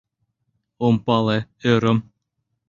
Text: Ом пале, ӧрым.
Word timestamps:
Ом 0.85 0.95
пале, 1.05 1.37
ӧрым. 1.71 1.99